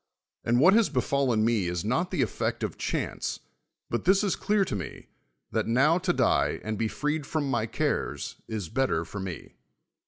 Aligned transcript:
And 0.43 0.59
what 0.59 0.73
has 0.73 0.89
befallen 0.89 1.45
me 1.45 1.67
is 1.67 1.85
not 1.85 2.09
tlie 2.09 2.23
effect 2.23 2.63
of 2.63 2.75
chance'; 2.75 3.39
but 3.87 4.03
this 4.03 4.23
is 4.23 4.35
clear 4.35 4.65
to 4.65 4.75
me, 4.75 5.09
that 5.51 5.67
now 5.67 5.99
to 5.99 6.11
die, 6.11 6.59
and 6.63 6.81
ho 6.81 6.87
freed 6.87 7.23
fi'om 7.27 7.47
my 7.47 7.67
cares, 7.67 8.37
is 8.47 8.67
better 8.67 9.05
for 9.05 9.19
me. 9.19 9.57